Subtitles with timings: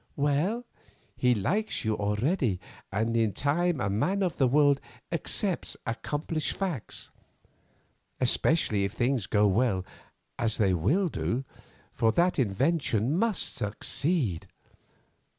[0.15, 0.65] Well,
[1.15, 2.59] he likes you already,
[2.91, 4.81] and in time a man of the world
[5.11, 7.11] accepts accomplished facts,
[8.19, 9.85] especially if things go well,
[10.39, 11.45] as they will do,
[11.93, 14.47] for that invention must succeed.